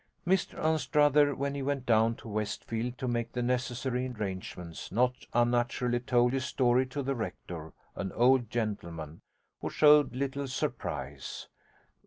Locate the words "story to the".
6.45-7.13